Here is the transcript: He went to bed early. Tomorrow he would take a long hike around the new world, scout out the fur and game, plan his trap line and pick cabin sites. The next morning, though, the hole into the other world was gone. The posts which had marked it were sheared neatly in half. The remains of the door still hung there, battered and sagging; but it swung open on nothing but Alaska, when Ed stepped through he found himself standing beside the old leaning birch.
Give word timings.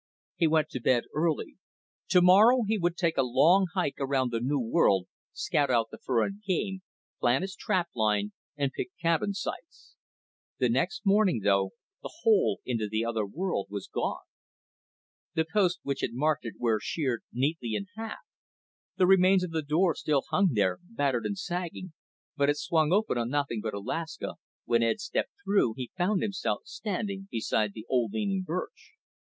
He 0.35 0.47
went 0.47 0.69
to 0.69 0.79
bed 0.79 1.03
early. 1.13 1.57
Tomorrow 2.09 2.63
he 2.67 2.79
would 2.79 2.97
take 2.97 3.17
a 3.19 3.21
long 3.21 3.67
hike 3.75 3.97
around 3.99 4.31
the 4.31 4.39
new 4.39 4.57
world, 4.59 5.05
scout 5.31 5.69
out 5.69 5.91
the 5.91 5.99
fur 5.99 6.23
and 6.23 6.41
game, 6.41 6.81
plan 7.19 7.43
his 7.43 7.53
trap 7.55 7.87
line 7.93 8.31
and 8.57 8.71
pick 8.73 8.89
cabin 8.99 9.35
sites. 9.35 9.97
The 10.57 10.69
next 10.69 11.05
morning, 11.05 11.41
though, 11.43 11.73
the 12.01 12.09
hole 12.23 12.61
into 12.65 12.89
the 12.89 13.05
other 13.05 13.27
world 13.27 13.67
was 13.69 13.87
gone. 13.87 14.23
The 15.35 15.45
posts 15.45 15.79
which 15.83 16.01
had 16.01 16.13
marked 16.13 16.45
it 16.45 16.55
were 16.57 16.79
sheared 16.81 17.21
neatly 17.31 17.75
in 17.75 17.85
half. 17.95 18.21
The 18.97 19.05
remains 19.05 19.43
of 19.43 19.51
the 19.51 19.61
door 19.61 19.93
still 19.93 20.23
hung 20.31 20.53
there, 20.53 20.79
battered 20.81 21.27
and 21.27 21.37
sagging; 21.37 21.93
but 22.35 22.49
it 22.49 22.57
swung 22.57 22.91
open 22.91 23.19
on 23.19 23.29
nothing 23.29 23.61
but 23.61 23.75
Alaska, 23.75 24.37
when 24.65 24.81
Ed 24.81 24.99
stepped 24.99 25.33
through 25.45 25.75
he 25.77 25.91
found 25.95 26.23
himself 26.23 26.61
standing 26.65 27.27
beside 27.29 27.73
the 27.73 27.85
old 27.87 28.13
leaning 28.13 28.41
birch. 28.41 28.93